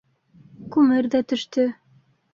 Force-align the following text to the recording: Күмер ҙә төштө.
Күмер 0.75 1.11
ҙә 1.17 1.21
төштө. 1.35 1.67